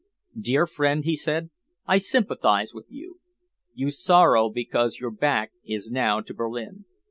[0.39, 1.51] "Dear friend," he said,
[1.85, 3.19] "I sympathise with you.
[3.75, 6.85] You sorrow because your back is now to Berlin.